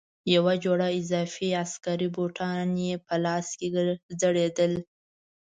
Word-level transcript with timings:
یوه 0.35 0.53
جوړه 0.63 0.87
اضافي 0.99 1.49
عسکري 1.63 2.07
بوټان 2.15 2.69
یې 2.85 2.95
په 3.05 3.15
لاس 3.25 3.47
کې 3.59 3.67
ځړېدل. 4.21 4.73